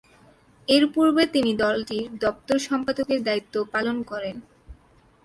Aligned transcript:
এরপূর্বে 0.67 1.23
তিনি 1.25 1.51
দলটির 1.55 2.05
দপ্তর 2.17 2.57
সম্পাদকের 2.59 3.19
দায়িত্ব 3.23 3.55
পালন 3.73 3.97
করেন। 4.03 4.35